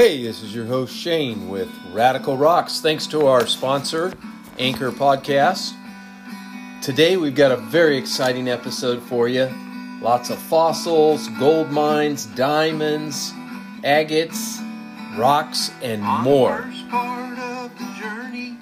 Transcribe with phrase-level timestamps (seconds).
[0.00, 2.80] Hey, this is your host Shane with Radical Rocks.
[2.80, 4.14] Thanks to our sponsor,
[4.58, 5.74] Anchor Podcast.
[6.80, 9.46] Today we've got a very exciting episode for you.
[10.00, 13.34] Lots of fossils, gold mines, diamonds,
[13.84, 14.62] agates,
[15.18, 16.62] rocks, and more.
[16.62, 18.56] the first part of the journey,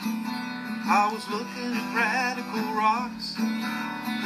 [0.90, 3.34] I was looking at radical rocks.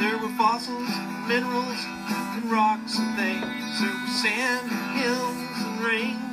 [0.01, 0.89] There were fossils,
[1.27, 3.81] minerals, and rocks and things.
[3.81, 6.32] There was sand, hills, and rings.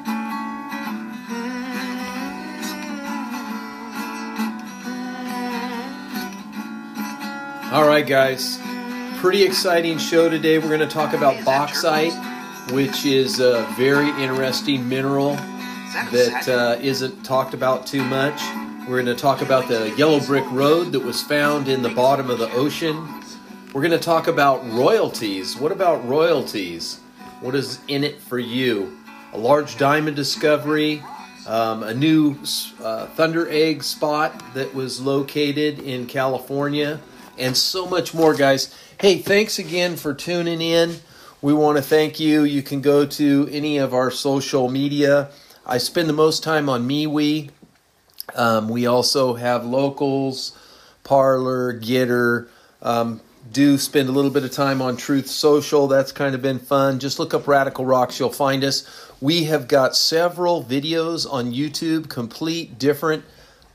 [7.71, 8.59] All right, guys.
[9.21, 10.59] Pretty exciting show today.
[10.59, 12.11] We're going to talk about bauxite,
[12.71, 15.35] which is a very interesting mineral
[16.11, 18.41] that uh, isn't talked about too much.
[18.89, 22.29] We're going to talk about the yellow brick road that was found in the bottom
[22.29, 23.07] of the ocean.
[23.71, 25.55] We're going to talk about royalties.
[25.55, 26.99] What about royalties?
[27.39, 28.97] What is in it for you?
[29.31, 31.01] A large diamond discovery,
[31.47, 32.35] um, a new
[32.83, 36.99] uh, thunder egg spot that was located in California,
[37.37, 38.75] and so much more, guys.
[38.99, 40.97] Hey, thanks again for tuning in.
[41.41, 42.43] We want to thank you.
[42.43, 45.31] You can go to any of our social media.
[45.65, 47.49] I spend the most time on MeWe.
[48.35, 50.57] Um, we also have locals,
[51.03, 52.47] Parler, Gettr.
[52.81, 53.21] Um,
[53.51, 55.87] do spend a little bit of time on Truth Social.
[55.87, 56.99] That's kind of been fun.
[56.99, 59.11] Just look up Radical Rocks, you'll find us.
[59.19, 63.23] We have got several videos on YouTube, complete different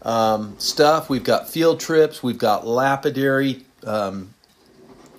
[0.07, 1.11] um, stuff.
[1.11, 4.33] We've got field trips, we've got lapidary um,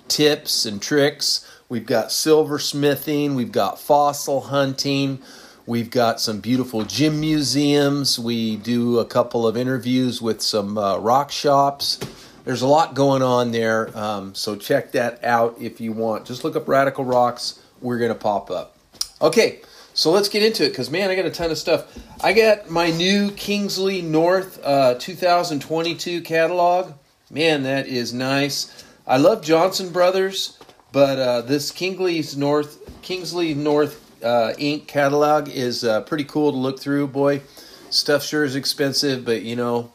[0.08, 1.44] tips and tricks.
[1.68, 5.20] We've got silversmithing, we've got fossil hunting,
[5.66, 8.18] we've got some beautiful gym museums.
[8.18, 11.98] We do a couple of interviews with some uh, rock shops.
[12.46, 16.24] There's a lot going on there, um, so check that out if you want.
[16.24, 18.78] Just look up Radical Rocks, we're going to pop up.
[19.20, 19.60] Okay,
[19.98, 21.98] so let's get into it because, man, I got a ton of stuff.
[22.22, 26.92] I got my new Kingsley North uh, 2022 catalog.
[27.32, 28.84] Man, that is nice.
[29.08, 30.56] I love Johnson Brothers,
[30.92, 34.86] but uh, this Kingsley's North Kingsley North uh, Inc.
[34.86, 37.08] catalog is uh, pretty cool to look through.
[37.08, 37.42] Boy,
[37.90, 39.92] stuff sure is expensive, but you know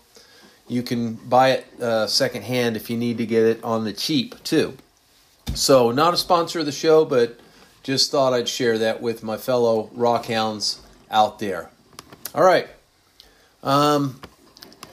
[0.68, 4.44] you can buy it uh, secondhand if you need to get it on the cheap
[4.44, 4.75] too.
[5.53, 7.40] So, not a sponsor of the show, but
[7.84, 10.80] just thought I'd share that with my fellow rockhounds
[11.12, 11.70] out there.
[12.34, 12.68] All right.
[13.62, 14.22] Um,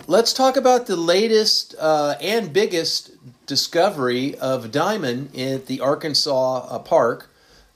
[0.07, 3.13] let's talk about the latest uh, and biggest
[3.47, 7.31] discovery of diamond at the Arkansas uh, Park,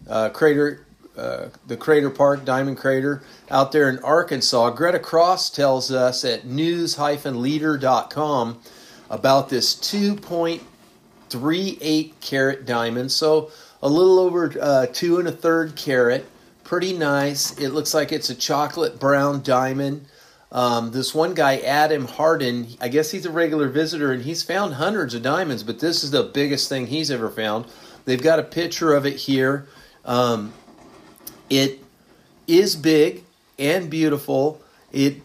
[0.09, 0.87] uh, crater,
[1.17, 4.71] uh, the Crater Park Diamond Crater out there in Arkansas.
[4.71, 8.61] Greta Cross tells us at news-leader.com
[9.11, 13.13] about this 2.38 carat diamond.
[13.13, 13.53] So
[13.85, 16.25] a little over uh, two and a third carat.
[16.65, 17.57] Pretty nice.
[17.59, 20.07] It looks like it's a chocolate brown diamond.
[20.51, 24.75] Um, this one guy, Adam Harden, I guess he's a regular visitor and he's found
[24.75, 27.67] hundreds of diamonds, but this is the biggest thing he's ever found.
[28.07, 29.67] They've got a picture of it here.
[30.07, 30.55] Um,
[31.51, 31.81] it
[32.47, 33.25] is big
[33.59, 34.63] and beautiful.
[34.93, 35.17] It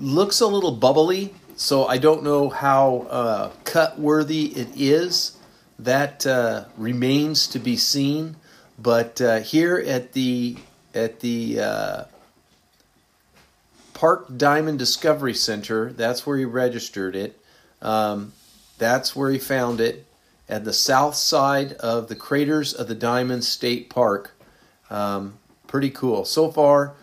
[0.00, 5.37] looks a little bubbly, so I don't know how uh, cut worthy it is.
[5.78, 8.36] That uh, remains to be seen.
[8.78, 10.56] But uh, here at the
[10.94, 12.04] at the uh,
[13.94, 17.40] Park Diamond Discovery Center, that's where he registered it.
[17.82, 18.32] Um,
[18.78, 20.06] that's where he found it
[20.48, 24.36] at the south side of the Craters of the Diamond State Park.
[24.90, 26.24] Um, pretty cool.
[26.24, 26.94] So far,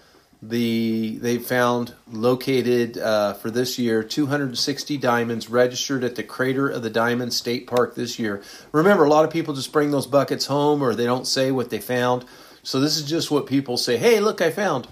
[0.49, 6.83] the they found located uh, for this year 260 diamonds registered at the Crater of
[6.83, 8.41] the Diamond State Park this year.
[8.71, 11.69] Remember, a lot of people just bring those buckets home or they don't say what
[11.69, 12.25] they found.
[12.63, 13.97] So this is just what people say.
[13.97, 14.87] Hey, look, I found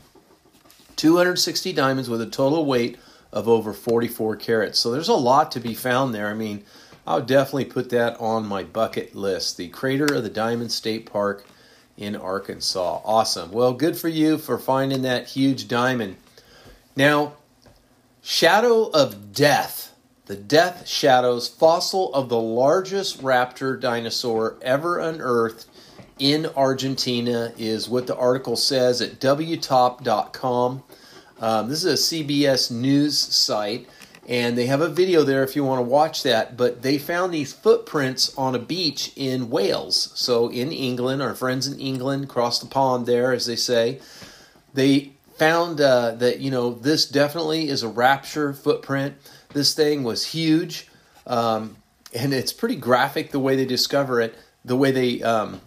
[0.96, 2.98] 260 diamonds with a total weight
[3.32, 4.80] of over 44 carats.
[4.80, 6.30] So there's a lot to be found there.
[6.30, 6.64] I mean,
[7.06, 9.58] i'll definitely put that on my bucket list.
[9.58, 11.46] The Crater of the Diamond State Park
[11.98, 13.02] in Arkansas.
[13.04, 13.52] Awesome.
[13.52, 16.18] Well, good for you for finding that huge diamond.
[16.96, 17.34] Now,
[18.22, 19.94] Shadow of Death,
[20.26, 25.66] the Death Shadows fossil of the largest raptor dinosaur ever unearthed
[26.20, 30.84] in Argentina is what the article says at wtop.com.
[31.42, 33.90] Um, this is a CBS News site,
[34.26, 36.56] And they have a video there if you want to watch that.
[36.56, 40.12] But they found these footprints on a beach in Wales.
[40.16, 44.00] So in England, our friends in England, crossed the pond there, as they say,
[44.74, 49.16] they found uh, that, you know, this definitely is a raptor footprint.
[49.50, 50.88] This thing was huge.
[51.28, 51.78] Um,
[52.14, 55.62] and it's pretty graphic the way they discover it, the way they, um,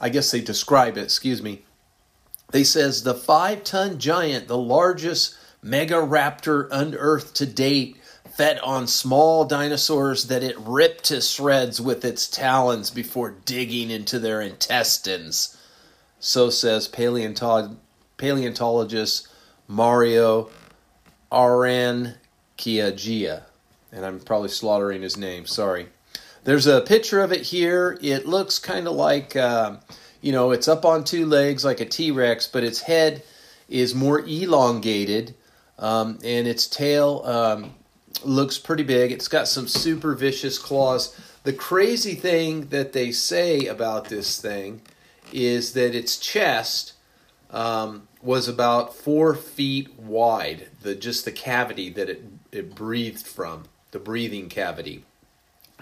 [0.00, 1.62] I guess they describe it, excuse me.
[2.50, 7.96] They says the five ton giant, the largest Megaraptor unearthed to date
[8.36, 14.18] fed on small dinosaurs that it ripped to shreds with its talons before digging into
[14.18, 15.56] their intestines.
[16.20, 19.28] So says paleontologist
[19.66, 20.50] Mario
[21.32, 22.14] Arankiagia.
[23.90, 25.86] And I'm probably slaughtering his name, sorry.
[26.44, 27.98] There's a picture of it here.
[28.02, 29.76] It looks kind of like, uh,
[30.20, 33.22] you know, it's up on two legs like a T Rex, but its head
[33.68, 35.34] is more elongated
[35.78, 37.74] um, and its tail um,
[38.24, 39.12] looks pretty big.
[39.12, 41.18] It's got some super vicious claws.
[41.44, 44.82] The crazy thing that they say about this thing
[45.32, 46.94] is that its chest
[47.50, 50.68] um, was about four feet wide.
[50.82, 55.04] The just the cavity that it it breathed from, the breathing cavity.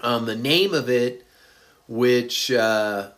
[0.02, 1.24] Um, the name of it,
[1.88, 3.10] which uh,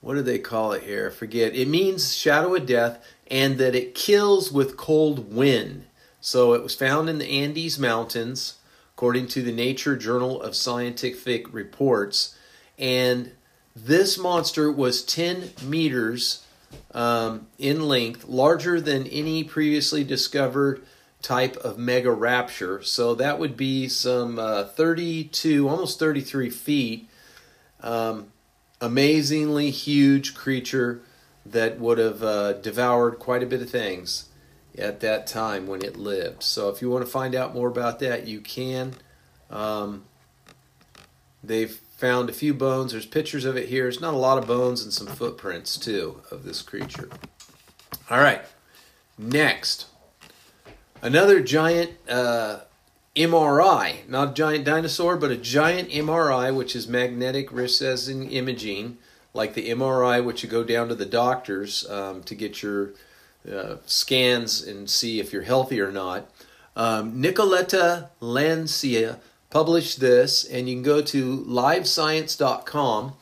[0.00, 1.10] what do they call it here?
[1.12, 1.54] I forget.
[1.54, 5.84] It means shadow of death and that it kills with cold wind.
[6.20, 8.56] So it was found in the Andes Mountains,
[8.94, 12.36] according to the Nature Journal of Scientific Reports.
[12.78, 13.32] And
[13.74, 16.44] this monster was 10 meters
[16.92, 20.82] um, in length, larger than any previously discovered
[21.22, 22.84] type of Megaraptor.
[22.84, 27.08] So that would be some uh, 32, almost 33 feet.
[27.82, 28.32] Um,
[28.80, 31.02] amazingly huge creature
[31.52, 34.28] that would have uh, devoured quite a bit of things
[34.78, 36.42] at that time when it lived.
[36.42, 38.94] So if you want to find out more about that, you can.
[39.50, 40.04] Um,
[41.42, 42.92] they've found a few bones.
[42.92, 43.84] There's pictures of it here.
[43.84, 47.10] There's not a lot of bones and some footprints too of this creature.
[48.08, 48.42] All right,
[49.18, 49.86] next,
[51.02, 52.60] another giant uh,
[53.14, 58.98] MRI, not a giant dinosaur, but a giant MRI, which is magnetic resonance imaging
[59.32, 62.90] like the MRI, which you go down to the doctors um, to get your
[63.50, 66.30] uh, scans and see if you're healthy or not.
[66.76, 73.14] Um, Nicoletta Lancia published this, and you can go to livescience.com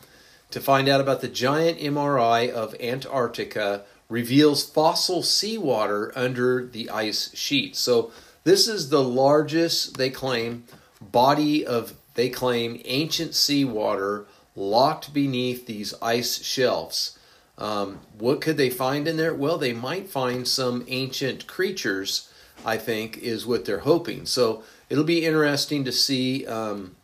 [0.50, 7.34] to find out about the giant MRI of Antarctica reveals fossil seawater under the ice
[7.34, 7.76] sheet.
[7.76, 8.10] So
[8.44, 10.64] this is the largest, they claim,
[11.00, 14.26] body of, they claim, ancient seawater
[14.58, 17.19] locked beneath these ice shelves.
[17.56, 19.34] Um, what could they find in there?
[19.34, 22.31] Well, they might find some ancient creatures,
[22.64, 24.26] I think, is what they're hoping.
[24.26, 26.46] So it'll be interesting to see.
[26.46, 26.96] Um,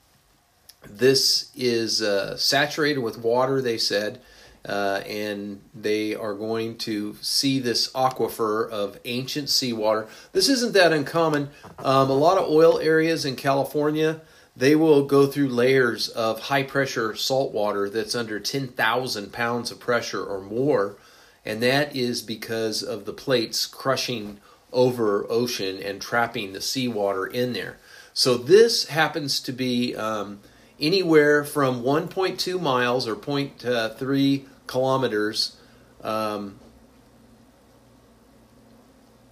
[0.89, 4.21] this is uh, saturated with water, they said,
[4.67, 10.07] uh, and they are going to see this aquifer of ancient seawater.
[10.33, 11.51] This isn't that uncommon.
[11.79, 14.21] Um, a lot of oil areas in California
[14.57, 19.81] they will go through layers of high pressure salt water that's under 10,000 pounds of
[19.81, 20.97] pressure or more.
[21.45, 24.39] And that is because of the plates crushing
[24.73, 27.79] over ocean and trapping the seawater in there.
[28.13, 30.41] So this happens to be um,
[30.81, 35.57] anywhere from 1.2 miles or 0.3 kilometers
[36.03, 36.59] um,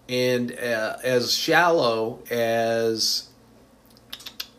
[0.09, 3.29] and uh, as shallow as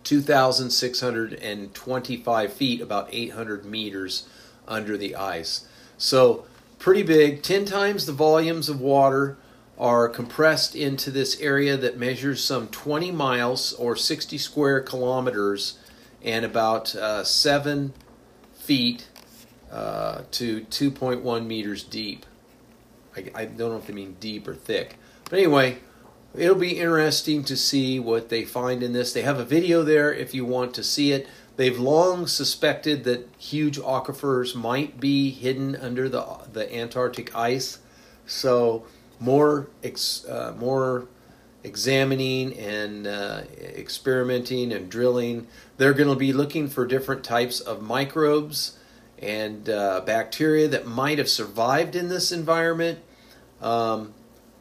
[0.03, 4.27] 2,625 feet, about 800 meters
[4.67, 5.67] under the ice.
[5.97, 6.45] So,
[6.79, 7.43] pretty big.
[7.43, 9.37] 10 times the volumes of water
[9.77, 15.79] are compressed into this area that measures some 20 miles or 60 square kilometers
[16.21, 17.93] and about uh, 7
[18.53, 19.07] feet
[19.71, 22.25] uh, to 2.1 meters deep.
[23.15, 24.97] I, I don't know if they mean deep or thick.
[25.29, 25.79] But anyway,
[26.35, 29.13] it'll be interesting to see what they find in this.
[29.13, 31.27] They have a video there if you want to see it.
[31.55, 37.79] They've long suspected that huge aquifers might be hidden under the the Antarctic ice.
[38.25, 38.85] So
[39.19, 41.07] more ex, uh, more
[41.63, 45.47] examining and uh, experimenting and drilling.
[45.77, 48.77] They're going to be looking for different types of microbes
[49.19, 52.99] and uh, bacteria that might have survived in this environment.
[53.61, 54.13] Um,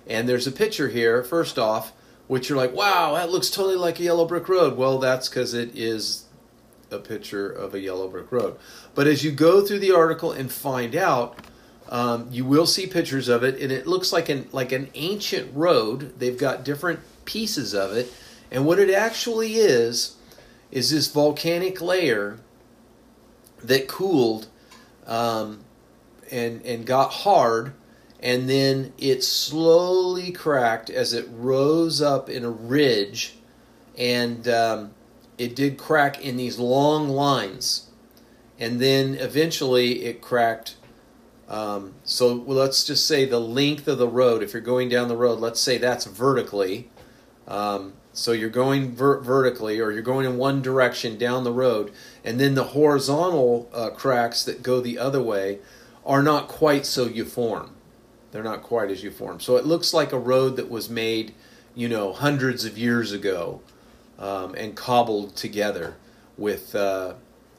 [0.06, 1.92] And there's a picture here, first off,
[2.26, 4.76] which you're like, wow, that looks totally like a yellow brick road.
[4.76, 6.24] Well, that's because it is
[6.90, 8.56] a picture of a yellow brick road.
[8.94, 11.38] But as you go through the article and find out,
[11.90, 15.50] um, you will see pictures of it, and it looks like an like an ancient
[15.54, 16.18] road.
[16.18, 18.12] They've got different pieces of it,
[18.50, 20.16] and what it actually is
[20.70, 22.38] is this volcanic layer
[23.62, 24.48] that cooled
[25.06, 25.64] um,
[26.30, 27.72] and and got hard,
[28.20, 33.36] and then it slowly cracked as it rose up in a ridge,
[33.96, 34.90] and um,
[35.38, 37.88] it did crack in these long lines,
[38.58, 40.76] and then eventually it cracked.
[41.48, 44.42] Um, so let's just say the length of the road.
[44.42, 46.90] If you're going down the road, let's say that's vertically.
[47.46, 51.92] Um, so you're going ver- vertically, or you're going in one direction down the road,
[52.24, 55.58] and then the horizontal uh, cracks that go the other way
[56.04, 57.70] are not quite so uniform.
[58.32, 59.40] They're not quite as uniform.
[59.40, 61.32] So it looks like a road that was made,
[61.74, 63.60] you know, hundreds of years ago
[64.18, 65.96] um, and cobbled together
[66.36, 67.14] with uh,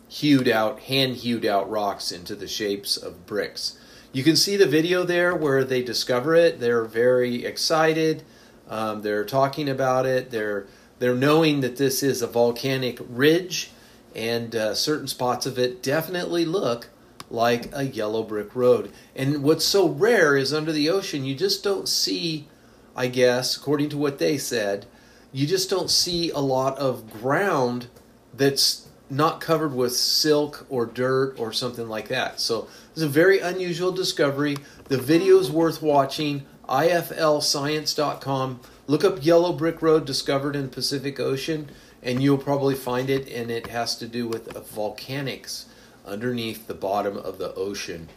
[0.10, 3.80] hewed out, hand hewed out rocks into the shapes of bricks.
[4.12, 6.60] You can see the video there where they discover it.
[6.60, 8.24] They're very excited.
[8.70, 10.32] Um, they're talking about it.
[10.32, 10.68] They're
[11.00, 13.72] they're knowing that this is a volcanic ridge,
[14.16, 16.90] and uh, certain spots of it definitely look
[17.32, 18.92] like a yellow brick road.
[19.16, 22.48] And what's so rare is under the ocean, you just don't see,
[22.96, 24.88] I guess, according to what they said,
[25.32, 27.88] you just don't see a lot of ground
[28.34, 32.40] that's not covered with silk or dirt or something like that.
[32.40, 34.58] So it's a very unusual discovery.
[34.86, 36.46] The video is worth watching.
[36.70, 38.60] IFLscience.com.
[38.88, 41.70] Look up Yellow Brick Road discovered in Pacific Ocean,
[42.04, 43.28] and you'll probably find it.
[43.28, 45.66] And it has to do with volcanics
[46.06, 48.10] underneath the bottom of the ocean.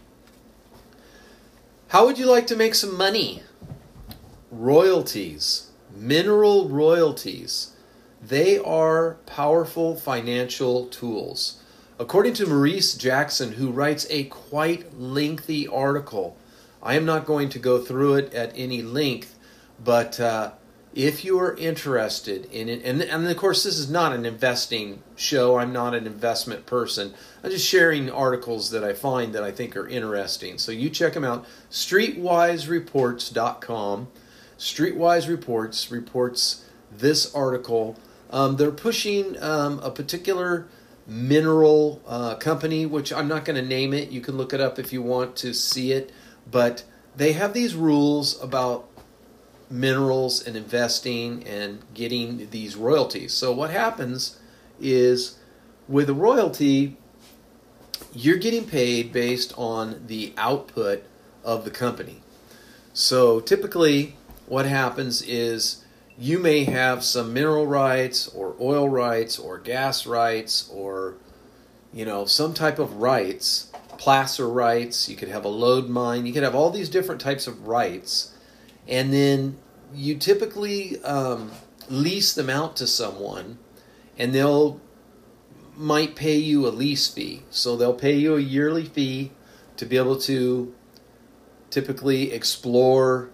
[1.88, 3.42] How would you like to make some money?
[4.50, 7.74] Royalties, mineral royalties.
[8.22, 11.62] They are powerful financial tools.
[11.98, 16.36] According to Maurice Jackson, who writes a quite lengthy article,
[16.82, 19.38] I am not going to go through it at any length,
[19.82, 20.52] but uh,
[20.94, 25.02] if you are interested in it, and, and of course, this is not an investing
[25.16, 27.14] show, I'm not an investment person.
[27.42, 30.58] I'm just sharing articles that I find that I think are interesting.
[30.58, 31.46] So you check them out.
[31.70, 34.08] StreetWiseReports.com.
[34.58, 37.98] Streetwise Reports reports this article.
[38.30, 40.68] Um, they're pushing um, a particular
[41.06, 44.10] mineral uh, company, which I'm not going to name it.
[44.10, 46.12] You can look it up if you want to see it.
[46.50, 46.84] But
[47.16, 48.88] they have these rules about
[49.70, 53.32] minerals and investing and getting these royalties.
[53.32, 54.38] So what happens
[54.80, 55.38] is
[55.88, 56.96] with a royalty,
[58.12, 61.04] you're getting paid based on the output
[61.44, 62.20] of the company.
[62.92, 65.84] So typically, what happens is
[66.18, 71.14] you may have some mineral rights or oil rights or gas rights or
[71.92, 73.72] you know some type of rights
[74.02, 77.46] placer rights you could have a lode mine you could have all these different types
[77.46, 78.34] of rights
[78.88, 79.56] and then
[79.94, 81.52] you typically um,
[81.88, 83.58] lease them out to someone
[84.18, 84.80] and they'll
[85.76, 87.42] might pay you a lease fee.
[87.50, 89.32] So they'll pay you a yearly fee
[89.76, 90.74] to be able to
[91.70, 93.30] typically explore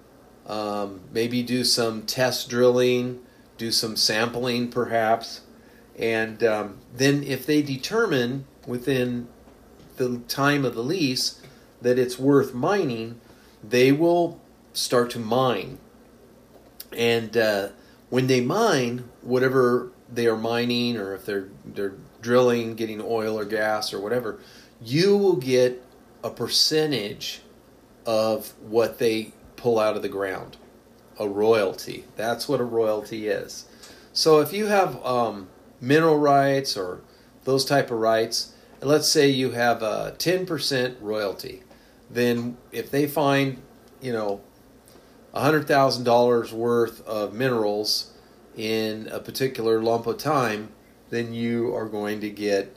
[0.46, 3.20] um, maybe do some test drilling
[3.58, 5.40] do some sampling perhaps
[5.98, 9.28] and um, then if they determine within
[9.98, 11.42] the time of the lease
[11.82, 13.20] that it's worth mining
[13.62, 14.40] they will
[14.72, 15.78] start to mine
[16.96, 17.68] and uh,
[18.10, 23.44] when they mine whatever they are mining, or if they're they're drilling, getting oil or
[23.44, 24.40] gas or whatever,
[24.82, 25.84] you will get
[26.24, 27.42] a percentage
[28.06, 30.56] of what they pull out of the ground,
[31.18, 32.04] a royalty.
[32.16, 33.66] That's what a royalty is.
[34.12, 35.48] So if you have um,
[35.80, 37.02] mineral rights or
[37.44, 41.62] those type of rights, let's say you have a 10% royalty,
[42.10, 43.60] then if they find,
[44.00, 44.40] you know,
[45.34, 48.12] $100,000 worth of minerals
[48.56, 50.70] in a particular lump of time,
[51.10, 52.74] then you are going to get,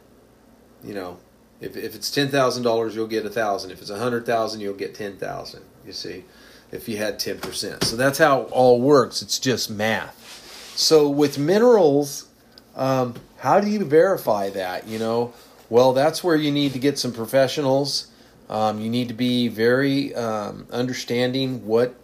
[0.84, 1.17] you know,
[1.60, 6.24] if, if it's $10,000, you'll get 1000 If it's 100000 you'll get 10000 you see,
[6.72, 7.84] if you had 10%.
[7.84, 9.22] So that's how it all works.
[9.22, 10.74] It's just math.
[10.75, 12.27] So with minerals,
[12.75, 14.88] um, how do you verify that?
[14.88, 15.34] You know,
[15.72, 18.08] well, that's where you need to get some professionals.
[18.50, 21.96] Um, you need to be very um, understanding what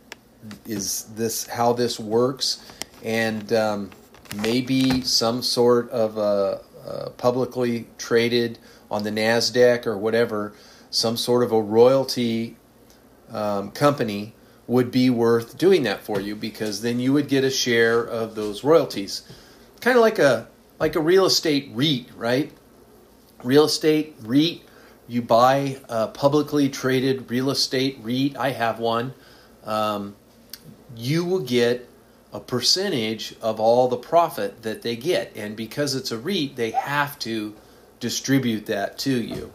[0.66, 2.64] is this how this works,
[3.04, 3.90] and um,
[4.42, 8.58] maybe some sort of a, a publicly traded
[8.90, 10.54] on the Nasdaq or whatever,
[10.90, 12.56] some sort of a royalty
[13.34, 14.34] um, company
[14.66, 18.34] would be worth doing that for you because then you would get a share of
[18.34, 19.24] those royalties,
[19.82, 20.48] kind of like a
[20.80, 22.54] like a real estate REIT, right?
[23.44, 24.64] Real estate REIT,
[25.08, 28.36] you buy a publicly traded real estate REIT.
[28.38, 29.14] I have one.
[29.64, 30.16] Um,
[30.96, 31.88] you will get
[32.34, 36.72] a percentage of all the profit that they get, and because it's a REIT, they
[36.72, 37.54] have to
[38.00, 39.52] distribute that to you.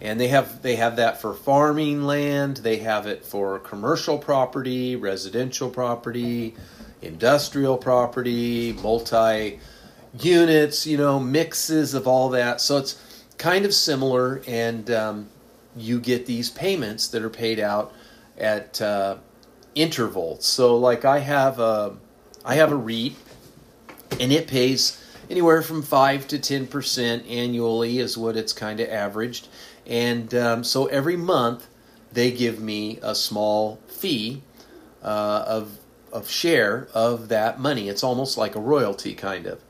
[0.00, 2.58] And they have they have that for farming land.
[2.58, 6.54] They have it for commercial property residential property
[7.00, 9.60] industrial property multi
[10.20, 12.60] units you know mixes of all that.
[12.60, 13.02] So it's
[13.38, 15.28] kind of similar and um,
[15.76, 17.92] you get these payments that are paid out
[18.36, 19.16] at uh,
[19.74, 21.96] intervals so like i have a
[22.44, 23.14] i have a REIT
[24.20, 29.48] and it pays anywhere from 5 to 10% annually is what it's kind of averaged
[29.86, 31.68] and um, so every month
[32.12, 34.42] they give me a small fee
[35.02, 35.78] uh, of,
[36.12, 37.88] of share of that money.
[37.88, 39.60] It's almost like a royalty, kind of.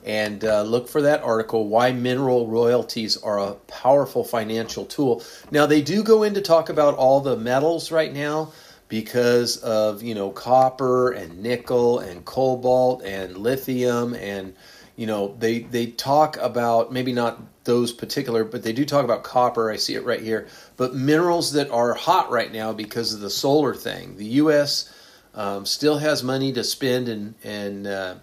[0.05, 5.67] and uh, look for that article why mineral royalties are a powerful financial tool now
[5.67, 8.51] they do go in to talk about all the metals right now
[8.89, 14.55] because of you know copper and nickel and cobalt and lithium and
[15.01, 19.23] you know they they talk about maybe not those particular but they do talk about
[19.23, 19.71] copper.
[19.71, 20.47] I see it right here.
[20.77, 24.19] But minerals that are hot right now because of the solar thing.
[24.19, 24.93] The us
[25.35, 28.15] um, still has money to spend and and uh,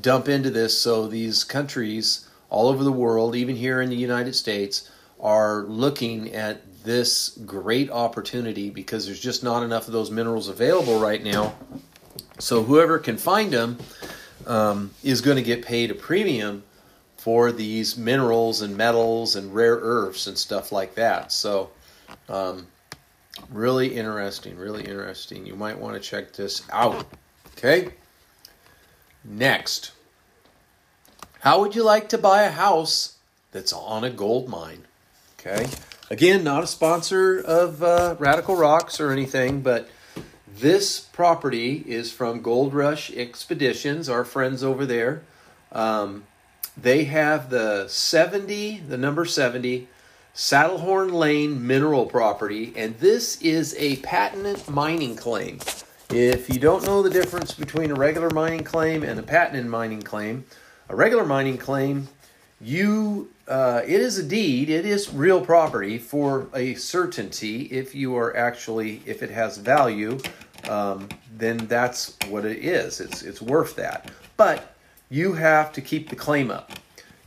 [0.00, 0.80] dump into this.
[0.80, 4.90] So these countries all over the world, even here in the United States,
[5.20, 10.98] are looking at this great opportunity because there's just not enough of those minerals available
[10.98, 11.54] right now.
[12.38, 13.76] So whoever can find them
[14.46, 16.62] um, is going to get paid a premium
[17.16, 21.32] for these minerals and metals and rare earths and stuff like that.
[21.32, 21.70] So
[22.28, 22.66] um,
[23.50, 25.46] really interesting, really interesting.
[25.46, 27.04] You might want to check this out.
[27.56, 27.92] Okay.
[29.24, 29.92] Next,
[31.40, 33.16] how would you like to buy a house
[33.50, 34.84] that's on a gold mine?
[35.40, 35.66] Okay.
[36.10, 39.88] Again, not a sponsor of uh, Radical Rocks or anything, but
[40.58, 45.22] this property is from Gold Rush Expeditions, our friends over there.
[45.70, 46.24] Um,
[46.76, 49.88] they have the 70, the number 70,
[50.34, 55.58] Saddlehorn Lane mineral property, and this is a patented mining claim.
[56.10, 60.02] If you don't know the difference between a regular mining claim and a patented mining
[60.02, 60.44] claim,
[60.88, 62.08] a regular mining claim,
[62.60, 67.62] you uh, it is a deed, it is real property for a certainty.
[67.62, 70.18] If you are actually, if it has value,
[70.68, 73.00] um, then that's what it is.
[73.00, 74.10] It's it's worth that.
[74.36, 74.74] But
[75.08, 76.72] you have to keep the claim up.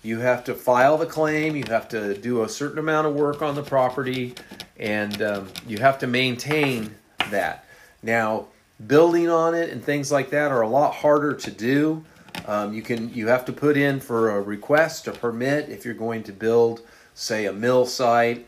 [0.03, 1.55] You have to file the claim.
[1.55, 4.35] You have to do a certain amount of work on the property,
[4.77, 6.95] and um, you have to maintain
[7.29, 7.65] that.
[8.01, 8.47] Now
[8.87, 12.03] building on it and things like that are a lot harder to do.
[12.45, 15.93] Um, you can you have to put in for a request, a permit if you're
[15.93, 16.81] going to build,
[17.13, 18.47] say, a mill site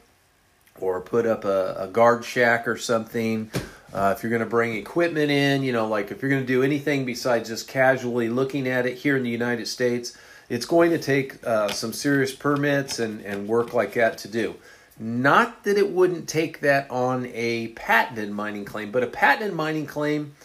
[0.80, 3.52] or put up a, a guard shack or something.
[3.94, 6.48] Uh, if you're going to bring equipment in, you know, like if you're going to
[6.48, 10.18] do anything besides just casually looking at it here in the United States,
[10.50, 14.56] it's going to take uh, some serious permits and, and work like that to do.
[15.00, 19.88] Not that it wouldn't take that on a patented mining claim, but a patented mining
[19.88, 20.36] claim,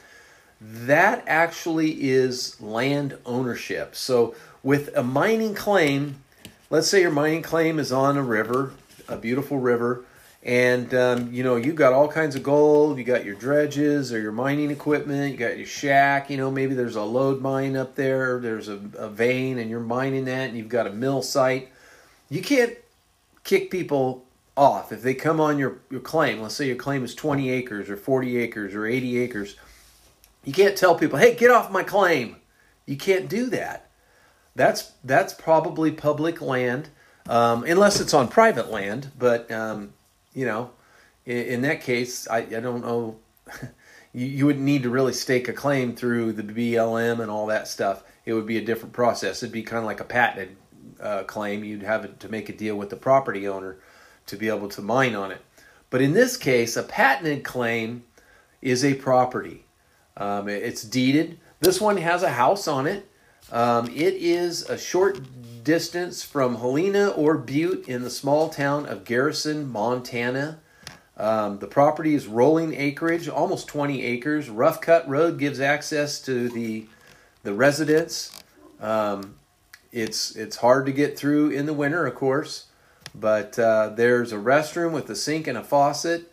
[0.61, 3.95] that actually is land ownership.
[3.95, 6.23] So with a mining claim,
[6.71, 8.73] let's say your mining claim is on a river,
[9.09, 10.05] a beautiful river,
[10.47, 12.97] and um, you know you got all kinds of gold.
[12.97, 15.33] You got your dredges or your mining equipment.
[15.33, 16.31] You got your shack.
[16.31, 18.39] You know maybe there's a lode mine up there.
[18.39, 21.71] There's a, a vein, and you're mining that, and you've got a mill site.
[22.31, 22.77] You can't
[23.43, 24.25] kick people
[24.57, 24.93] off.
[24.93, 27.97] If they come on your, your claim, let's say your claim is 20 acres or
[27.97, 29.57] 40 acres or 80 acres,
[30.45, 32.37] you can't tell people, hey, get off my claim.
[32.87, 33.91] You can't do that.
[34.55, 36.89] That's, that's probably public land,
[37.29, 39.11] um, unless it's on private land.
[39.19, 39.93] But, um,
[40.37, 40.71] you know,
[41.25, 43.17] in, in, that case, I, I don't know.
[44.13, 47.67] you, you would need to really stake a claim through the BLM and all that
[47.67, 48.05] stuff.
[48.27, 49.43] It would be a different process.
[49.43, 50.57] It'd be kind of like a patented
[51.01, 51.65] uh, claim.
[51.65, 53.79] You'd have to make a deal with the property owner
[54.27, 55.41] to be able to mine on it.
[55.89, 58.05] But in this case, a patented claim
[58.61, 59.65] is a property.
[60.19, 61.39] Um, it's deeded.
[61.61, 63.09] This one has a house on it.
[63.51, 65.19] Um, it is a short
[65.67, 70.61] distance from Helena or Butte in the small town of Garrison, Montana.
[71.17, 74.49] Um, the property is rolling acreage, almost 20 acres.
[74.49, 76.87] Rough cut road gives access to the
[77.43, 78.33] the residence.
[78.81, 79.35] Um,
[79.91, 82.67] it's it's hard to get through in the winter, of course,
[83.13, 86.33] but uh, there's a restroom with a sink and a faucet.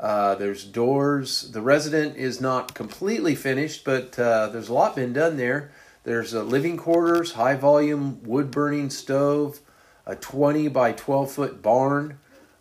[0.00, 1.52] Uh, there's doors.
[1.52, 5.70] The resident is not completely finished, but uh, there's a lot been done there.
[6.04, 9.60] There's a living quarters, high volume wood burning stove,
[10.04, 12.18] a 20 by 12 foot barn.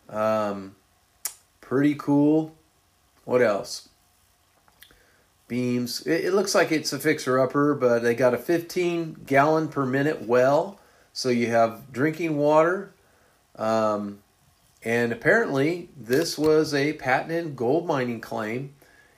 [0.10, 0.76] Um,
[1.60, 2.56] pretty cool.
[3.26, 3.90] What else?
[5.48, 6.02] Beams.
[6.02, 9.86] It, it looks like it's a fixer upper, but they got a 15 gallon per
[9.86, 10.80] minute well,
[11.12, 12.94] so you have drinking water.
[13.56, 14.20] Um,
[14.84, 18.74] and apparently, this was a patented gold mining claim,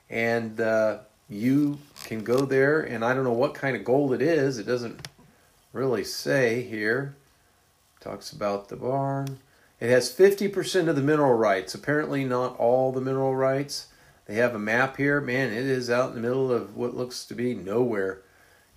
[0.10, 2.82] and uh, you can go there.
[2.82, 4.58] And I don't know what kind of gold it is.
[4.58, 5.08] It doesn't
[5.72, 7.16] really say here.
[8.00, 9.40] Talks about the barn.
[9.80, 11.74] It has 50% of the mineral rights.
[11.74, 13.88] Apparently, not all the mineral rights.
[14.26, 15.20] They have a map here.
[15.20, 18.22] Man, it is out in the middle of what looks to be nowhere.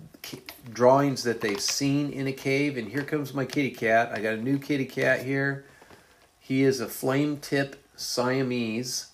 [0.72, 2.76] drawings that they've seen in a cave.
[2.76, 4.12] And here comes my kitty cat.
[4.12, 5.66] I got a new kitty cat here.
[6.38, 9.08] He is a flame tip Siamese,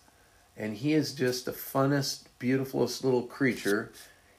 [0.56, 3.92] and he is just the funnest, beautifulest little creature.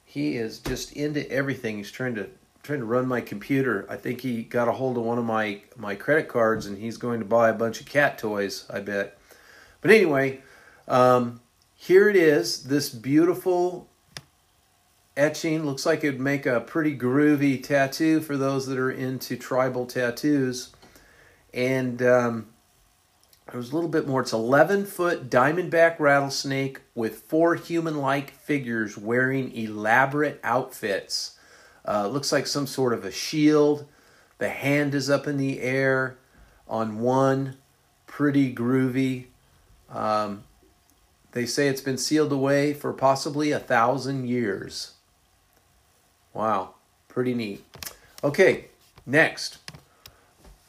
[0.05, 1.77] He is just into everything.
[1.77, 2.29] He's trying to
[2.61, 3.85] trying to run my computer.
[3.89, 6.97] I think he got a hold of one of my my credit cards, and he's
[6.97, 8.65] going to buy a bunch of cat toys.
[8.69, 9.17] I bet.
[9.81, 10.41] But anyway,
[10.87, 11.41] um,
[11.83, 12.63] here it is.
[12.63, 13.89] This beautiful
[15.17, 15.65] etching.
[15.65, 20.73] Looks like it'd make a pretty groovy tattoo for those that are into tribal tattoos.
[21.53, 22.47] And um,
[23.51, 24.21] there's a little bit more.
[24.21, 31.37] It's 11 foot diamondback rattlesnake with four human like figures wearing elaborate outfits.
[31.85, 33.85] Uh, looks like some sort of a shield.
[34.37, 36.17] The hand is up in the air
[36.65, 37.57] on one.
[38.07, 39.25] Pretty groovy.
[39.89, 40.45] Um,
[41.33, 44.93] they say it's been sealed away for possibly a thousand years.
[46.33, 46.75] Wow,
[47.07, 47.63] pretty neat.
[48.23, 48.65] Okay,
[49.05, 49.57] next.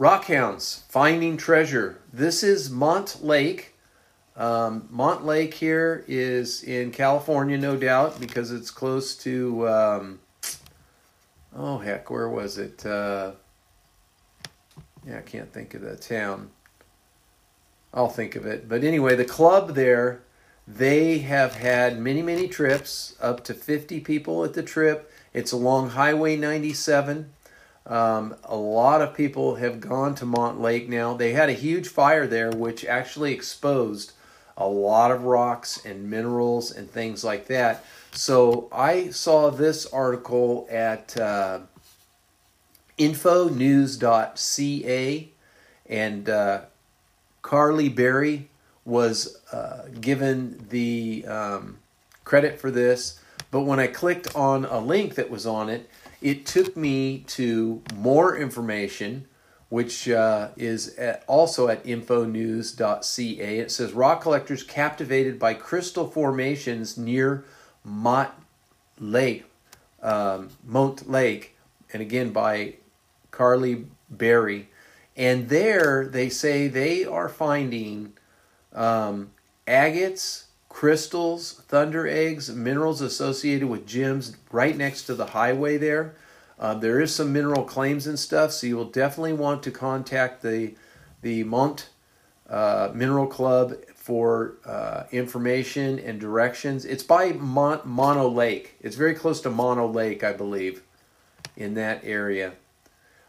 [0.00, 2.00] Rockhounds, finding treasure.
[2.12, 3.74] This is Mont Lake.
[4.36, 10.20] Um, Mont Lake here is in California, no doubt, because it's close to, um,
[11.54, 12.84] oh heck, where was it?
[12.84, 13.32] Uh,
[15.06, 16.50] yeah, I can't think of the town.
[17.92, 18.68] I'll think of it.
[18.68, 20.22] But anyway, the club there,
[20.66, 25.12] they have had many, many trips, up to 50 people at the trip.
[25.32, 27.30] It's along Highway 97.
[27.86, 31.12] Um, a lot of people have gone to Mont Lake now.
[31.14, 34.12] They had a huge fire there, which actually exposed
[34.56, 37.84] a lot of rocks and minerals and things like that.
[38.12, 41.60] So I saw this article at uh,
[42.98, 43.98] infonews.ca,
[45.86, 46.60] and uh,
[47.42, 48.48] Carli Berry
[48.84, 51.78] was uh, given the um,
[52.24, 53.20] credit for this.
[53.50, 55.88] But when I clicked on a link that was on it,
[56.20, 59.26] it took me to more information,
[59.68, 63.58] which uh, is at, also at infonews.ca.
[63.58, 67.44] It says rock collectors captivated by crystal formations near
[67.84, 68.30] Mont
[68.98, 69.44] Lake,
[70.02, 71.56] um, Mont Lake,
[71.92, 72.74] and again by
[73.30, 74.68] Carli Berry.
[75.16, 78.14] And there they say they are finding
[78.74, 79.30] um,
[79.66, 86.14] agates, crystals, thunder eggs, minerals associated with gems right next to the highway there.
[86.58, 90.42] Uh, there is some mineral claims and stuff, so you will definitely want to contact
[90.42, 90.74] the
[91.22, 91.88] the Mont
[92.48, 96.84] uh, Mineral Club for uh, information and directions.
[96.84, 98.76] It's by Mon- Mono Lake.
[98.82, 100.82] It's very close to Mono Lake, I believe,
[101.56, 102.52] in that area.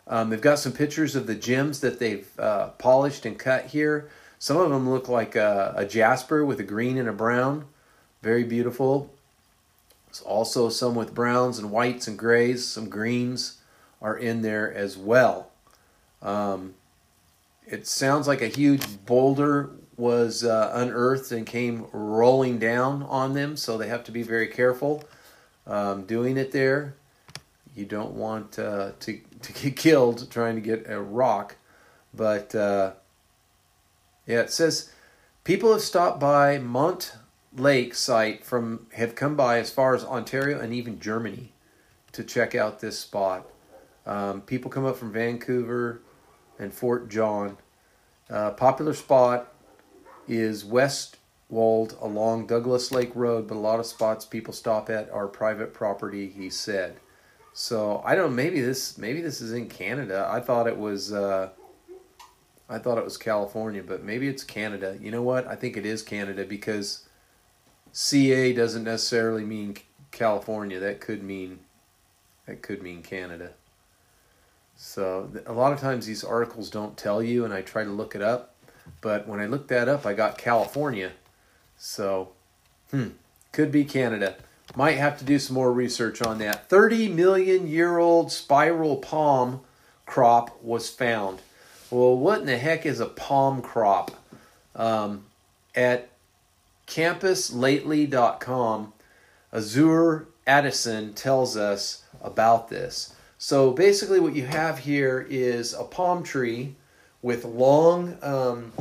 [0.08, 4.10] Um, they've got some pictures of the gems that they've uh, polished and cut here.
[4.46, 7.66] Some of them look like a, a, jasper with a green and a brown.
[8.22, 9.12] Very beautiful.
[10.06, 12.64] There's also some with browns and whites and grays.
[12.64, 13.58] Some greens
[14.04, 15.50] are in there as well.
[16.22, 16.76] Um,
[17.66, 23.58] it sounds like a huge boulder was uh, unearthed and came rolling down on them,
[23.58, 25.04] so they have to be very careful
[25.66, 26.94] um, doing it there.
[27.76, 31.56] You don't want uh, to to get killed trying to get a rock,
[32.14, 32.92] but uh,
[34.26, 34.92] yeah, it says
[35.44, 37.14] people have stopped by Mont
[37.56, 41.54] Lake site from have come by as far as Ontario and even Germany
[42.12, 43.48] to check out this spot.
[44.06, 46.02] Um, people come up from Vancouver
[46.60, 47.58] and Fort John.
[48.30, 49.54] Uh, popular spot
[50.28, 55.28] is Westwold along Douglas Lake Road, but a lot of spots people stop at are
[55.28, 56.28] private property.
[56.30, 56.98] He said.
[57.54, 58.32] So I don't.
[58.32, 58.98] know, Maybe this.
[58.98, 60.28] Maybe this is in Canada.
[60.30, 61.14] I thought it was.
[61.14, 61.50] Uh,
[62.70, 64.98] I thought it was California, but maybe it's Canada.
[65.00, 65.48] You know what?
[65.48, 67.08] I think it is Canada because
[67.92, 69.78] CA doesn't necessarily mean
[70.12, 70.80] California.
[70.80, 71.60] That could mean
[72.48, 73.52] that could mean Canada.
[74.76, 78.16] So a lot of times these articles don't tell you, and I try to look
[78.16, 78.54] it up.
[79.02, 81.12] But when I looked that up, I got California.
[81.78, 82.30] So,
[82.92, 83.10] hmm,
[83.52, 84.36] could be Canada.
[84.76, 86.70] Might have to do some more research on that.
[86.70, 89.62] 30 million year old spiral palm
[90.06, 91.42] crop was found.
[91.92, 94.12] Well, what in the heck is a palm crop?
[94.76, 95.26] Um,
[95.76, 96.10] at
[96.88, 98.94] campuslately.com,
[99.54, 103.14] Azure Addison tells us about this.
[103.38, 106.76] So basically, what you have here is a palm tree
[107.22, 108.72] with long um,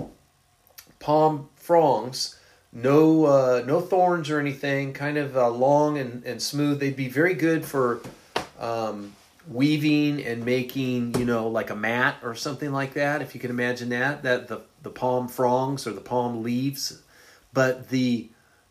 [0.98, 2.38] palm fronds,
[2.72, 6.80] no uh, no thorns or anything, kind of uh, long and, and smooth.
[6.80, 8.00] They'd be very good for
[8.58, 9.14] um,
[9.48, 13.50] weaving and making, you know, like a mat or something like that, if you can
[13.50, 17.02] imagine that, that the, the palm fronds or the palm leaves.
[17.52, 18.30] But the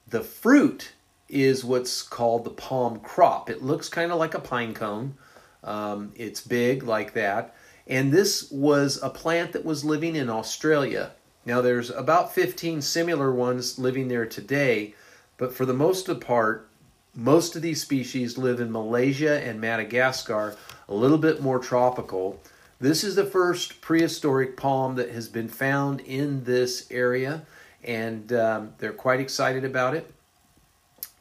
[0.09, 0.93] the fruit
[1.27, 3.49] is what's called the palm crop.
[3.49, 5.17] It looks kind of like a pine cone.
[5.63, 7.55] Um, it's big like that.
[7.87, 11.11] And this was a plant that was living in Australia.
[11.45, 14.93] Now there's about 15 similar ones living there today,
[15.37, 16.69] but for the most part,
[17.15, 20.55] most of these species live in Malaysia and Madagascar,
[20.89, 22.39] a little bit more tropical.
[22.79, 27.45] This is the first prehistoric palm that has been found in this area,
[27.83, 30.11] and um, they're quite excited about it.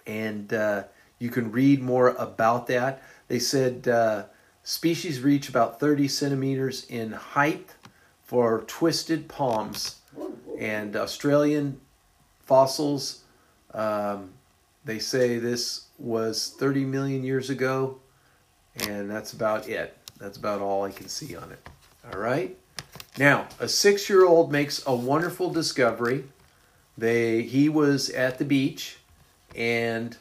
[0.06, 0.84] And uh,
[1.18, 3.02] you can read more about that.
[3.28, 4.24] They said uh,
[4.64, 7.74] species reach about 30 centimeters in height
[8.24, 9.96] for twisted palms,
[10.58, 11.80] and Australian
[12.40, 13.24] fossils.
[13.74, 14.30] Um,
[14.84, 18.00] they say this was 30 million years ago,
[18.88, 19.96] and that's about it.
[20.18, 21.68] That's about all I can see on it.
[22.12, 22.56] All right.
[23.18, 26.24] Now, a six-year-old makes a wonderful discovery.
[26.96, 28.98] They he was at the beach,
[29.54, 30.16] and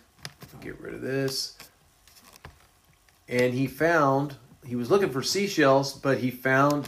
[0.61, 1.57] get rid of this.
[3.27, 6.87] And he found he was looking for seashells, but he found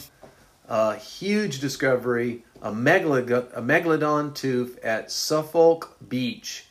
[0.67, 6.67] a huge discovery: a megalodon tooth at Suffolk Beach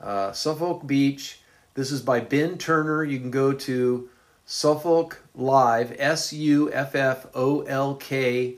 [0.00, 1.40] uh, Suffolk Beach.
[1.74, 3.04] This is by Ben Turner.
[3.04, 4.08] You can go to
[4.44, 8.56] Suffolk Live, S U F F O L K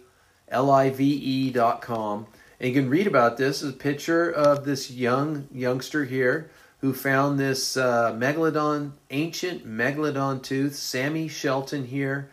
[0.48, 2.26] L I V E dot com.
[2.58, 3.60] And you can read about this.
[3.60, 9.66] this is a picture of this young youngster here who found this uh, megalodon, ancient
[9.66, 10.74] megalodon tooth.
[10.74, 12.30] Sammy Shelton here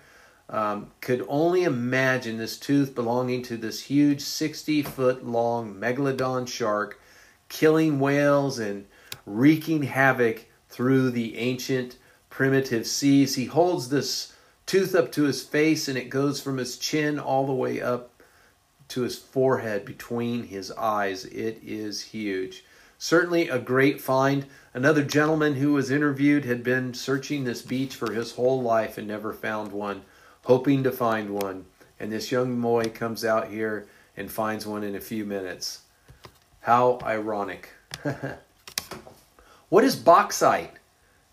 [0.50, 7.00] um, could only imagine this tooth belonging to this huge 60 foot long megalodon shark,
[7.48, 8.86] killing whales and
[9.30, 11.98] wreaking havoc through the ancient
[12.30, 13.36] primitive seas.
[13.36, 14.34] He holds this
[14.66, 18.10] tooth up to his face and it goes from his chin all the way up
[18.90, 21.26] to his forehead between his eyes.
[21.26, 22.66] It is huge.
[22.98, 24.46] Certainly a great find.
[24.74, 29.08] Another gentleman who was interviewed had been searching this beach for his whole life and
[29.08, 30.02] never found one,
[30.46, 31.66] hoping to find one.
[32.00, 33.88] And this young boy comes out here
[34.18, 35.82] and finds one in a few minutes.
[36.62, 37.70] How ironic.
[39.70, 40.72] What is bauxite?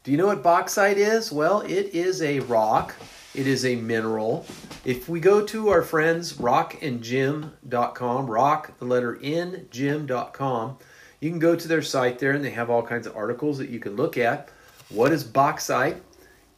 [0.04, 1.32] Do you know what bauxite is?
[1.32, 2.94] Well, it is a rock.
[3.34, 4.44] It is a mineral.
[4.84, 10.76] If we go to our friends rockngem.com, rock the letter n gem.com,
[11.18, 13.70] You can go to their site there and they have all kinds of articles that
[13.70, 14.50] you can look at.
[14.90, 16.02] What is bauxite?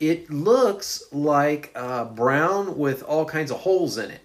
[0.01, 4.23] It looks like uh, brown with all kinds of holes in it.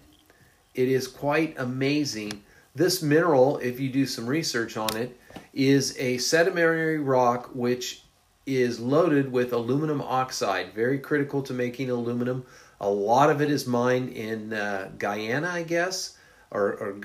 [0.74, 2.42] It is quite amazing.
[2.74, 5.16] This mineral, if you do some research on it,
[5.52, 8.02] is a sedimentary rock which
[8.46, 12.44] is loaded with aluminum oxide, very critical to making aluminum.
[12.80, 16.18] A lot of it is mined in uh, Guyana, I guess,
[16.50, 17.00] or, or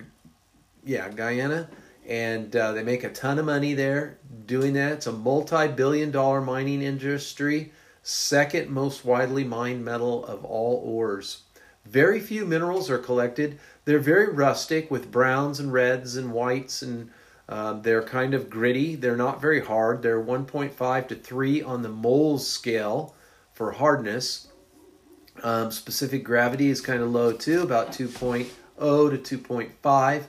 [0.84, 1.70] yeah, Guyana,
[2.08, 4.92] and uh, they make a ton of money there doing that.
[4.94, 7.72] It's a multi-billion-dollar mining industry,
[8.04, 11.44] second most widely mined metal of all ores.
[11.86, 13.60] Very few minerals are collected.
[13.86, 17.12] They're very rustic with browns and reds and whites and
[17.50, 18.96] um, they're kind of gritty.
[18.96, 20.04] They're not very hard.
[20.04, 23.16] They're 1.5 to 3 on the Mohs scale
[23.52, 24.50] for hardness.
[25.44, 30.24] Um, specific gravity is kind of low too, about 2.0 to 2.5.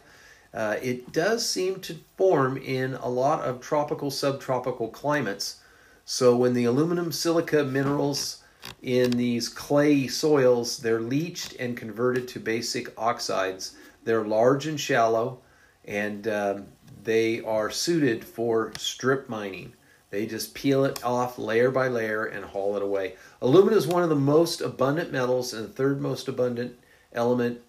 [0.52, 5.60] Uh, it does seem to form in a lot of tropical, subtropical climates.
[6.06, 8.42] So when the aluminum silica minerals
[8.82, 13.76] in these clay soils, they're leached and converted to basic oxides.
[14.04, 15.40] They're large and shallow,
[15.84, 16.66] and um,
[17.04, 19.72] they are suited for strip mining.
[20.10, 23.14] They just peel it off layer by layer and haul it away.
[23.40, 26.76] Aluminum is one of the most abundant metals and the third most abundant
[27.12, 27.60] element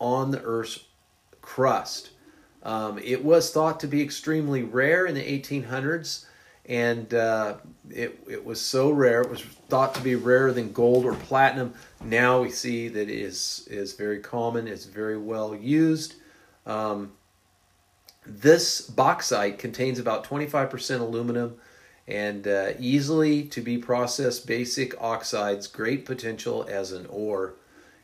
[0.00, 0.80] on the Earth's
[1.42, 2.10] crust.
[2.62, 6.26] Um, it was thought to be extremely rare in the 1800s,
[6.66, 7.56] and uh,
[7.90, 11.74] it, it was so rare, it was thought to be rarer than gold or platinum.
[12.04, 16.14] Now we see that it is, is very common, it's very well used.
[16.64, 17.12] Um,
[18.24, 21.56] this bauxite contains about 25% aluminum
[22.06, 27.54] and uh, easily to be processed basic oxides, great potential as an ore.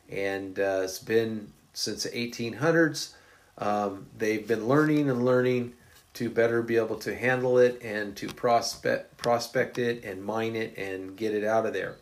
[0.09, 3.13] And uh, it's been since the 1800s.
[3.57, 5.73] Um, they've been learning and learning
[6.13, 10.77] to better be able to handle it and to prospect, prospect it and mine it
[10.77, 11.95] and get it out of there.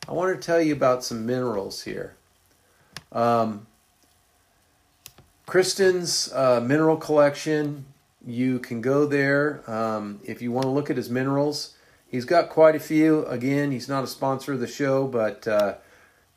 [0.08, 2.16] I want to tell you about some minerals here.
[3.12, 3.68] Um,
[5.46, 7.86] Kristen's uh, mineral collection.
[8.26, 11.76] You can go there um, if you want to look at his minerals.
[12.08, 13.26] He's got quite a few.
[13.26, 15.76] Again, he's not a sponsor of the show, but uh,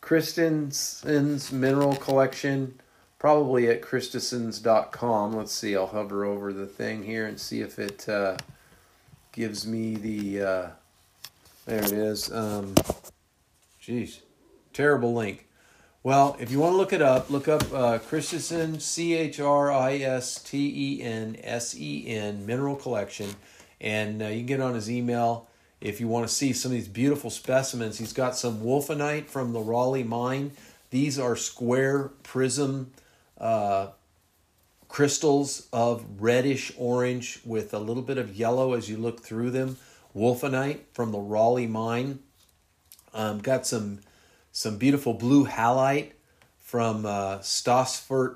[0.00, 2.80] Christensen's mineral collection,
[3.18, 5.32] probably at christensens.com.
[5.32, 8.08] Let's see, I'll hover over the thing here and see if it.
[8.08, 8.36] Uh,
[9.34, 10.68] gives me the, uh,
[11.66, 12.32] there it is.
[12.32, 12.74] Um,
[13.80, 14.22] geez,
[14.72, 15.48] terrible link.
[16.04, 19.72] Well, if you want to look it up, look up uh, Christensen, C H R
[19.72, 23.34] I S T E N S E N, Mineral Collection,
[23.80, 25.48] and uh, you can get on his email
[25.80, 27.98] if you want to see some of these beautiful specimens.
[27.98, 30.52] He's got some wulfenite from the Rowley mine.
[30.90, 32.92] These are square prism
[33.38, 33.88] uh,
[34.94, 39.76] crystals of reddish orange with a little bit of yellow as you look through them.
[40.14, 42.20] Wulfenite from the Rowley mine.
[43.12, 43.98] Um, got some
[44.52, 46.12] some beautiful blue halite
[46.60, 47.42] from uh,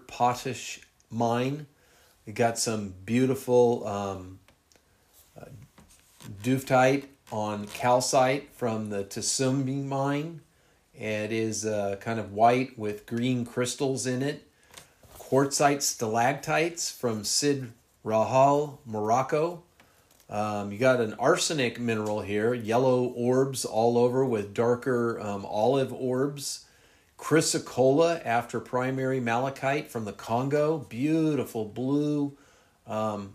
[0.09, 0.81] Potash
[1.13, 1.67] mine.
[2.27, 4.41] We got some beautiful um,
[5.41, 5.45] uh,
[6.43, 10.41] duftite on calcite from the Tsumeb mine.
[10.93, 14.48] It is uh, kind of white with green crystals in it
[15.29, 17.73] quartzite stalactites from Sid
[18.03, 19.63] Rahal, Morocco.
[20.31, 25.93] Um, you got an arsenic mineral here, yellow orbs all over with darker um, olive
[25.93, 26.65] orbs.
[27.19, 32.35] Chrysocolla after primary malachite from the Congo, beautiful blue.
[32.87, 33.33] Um,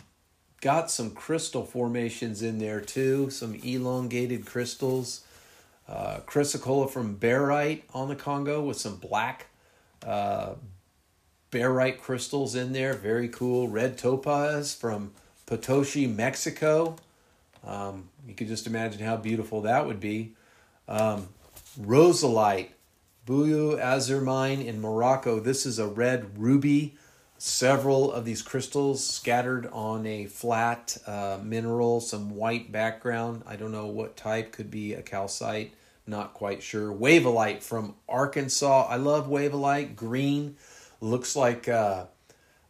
[0.61, 5.21] got some crystal formations in there too, some elongated crystals.
[5.87, 9.47] uh, chrysocolla from barite on the Congo with some black
[10.05, 10.53] uh,
[11.53, 12.93] barite crystals in there.
[12.93, 13.67] Very cool.
[13.67, 15.11] Red topaz from
[15.45, 16.95] Potosi, Mexico.
[17.65, 20.33] Um, you could just imagine how beautiful that would be.
[20.87, 21.29] Um,
[21.79, 22.69] roselite,
[23.27, 25.39] Buyu Azurmine in Morocco.
[25.39, 26.95] This is a red ruby.
[27.37, 33.43] Several of these crystals scattered on a flat uh, mineral, some white background.
[33.45, 35.73] I don't know what type, could be a calcite,
[36.07, 36.91] not quite sure.
[36.91, 38.87] Wavellite from Arkansas.
[38.89, 39.95] I love Wavellite.
[39.95, 40.55] Green,
[41.03, 42.05] looks like uh,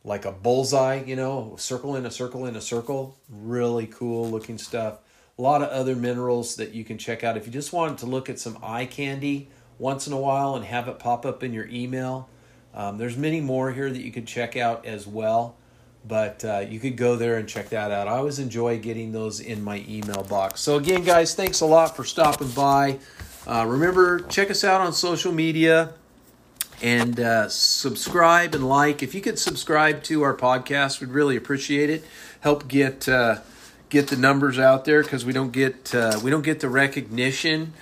[0.04, 3.18] like a bullseye, you know, circle in a circle in a circle.
[3.30, 5.00] Really cool looking stuff.
[5.38, 8.06] A lot of other minerals that you can check out if you just wanted to
[8.06, 11.54] look at some eye candy once in a while and have it pop up in
[11.54, 12.30] your email.
[12.74, 15.56] Um, there's many more here that you could check out as well,
[16.08, 18.08] but uh, you could go there and check that out.
[18.08, 20.62] I always enjoy getting those in my email box.
[20.62, 23.00] So, again, guys, thanks a lot for stopping by.
[23.48, 25.94] Uh, remember, check us out on social media
[26.84, 29.02] and uh, subscribe and like.
[29.02, 32.04] If you could subscribe to our podcast, we'd really appreciate it.
[32.42, 33.38] Help get uh,
[33.90, 37.74] get the numbers out there because we don't get uh, we don't get the recognition.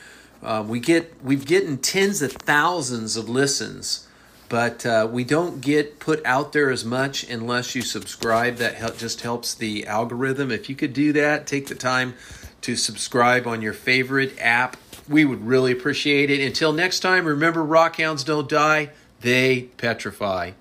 [0.43, 4.08] Uh, we get we've getting tens of thousands of listens,
[4.49, 8.58] but uh, we don't get put out there as much unless you subscribe.
[8.58, 10.52] That help, just helps the algorithm.
[10.52, 12.14] If you could do that, take the time
[12.62, 14.78] to subscribe on your favorite app.
[15.12, 16.39] We would really appreciate it.
[16.39, 20.51] Until next time, remember rockhounds don't die, they petrify.